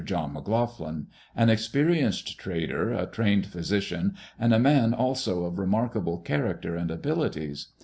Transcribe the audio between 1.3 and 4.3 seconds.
an experienced trader, a trained physician,